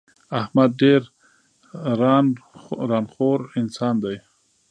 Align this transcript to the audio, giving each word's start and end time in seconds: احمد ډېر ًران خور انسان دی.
احمد 0.41 0.69
ډېر 0.81 1.01
ًران 2.89 3.05
خور 3.13 3.39
انسان 3.61 3.95
دی. 4.03 4.17